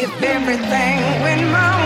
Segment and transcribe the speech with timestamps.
[0.00, 1.77] If everything went wrong.